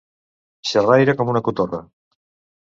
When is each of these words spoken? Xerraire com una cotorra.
Xerraire 0.69 1.15
com 1.19 1.31
una 1.35 1.43
cotorra. 1.49 1.83